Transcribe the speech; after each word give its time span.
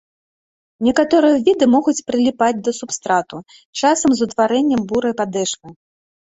Некаторыя 0.87 1.37
віды 1.49 1.67
могуць 1.75 2.03
прыліпаць 2.07 2.57
да 2.69 2.75
субстрату, 2.79 3.37
часам 3.79 4.09
з 4.19 4.29
утварэннем 4.29 4.81
бурай 4.91 5.13
падэшвы. 5.25 5.69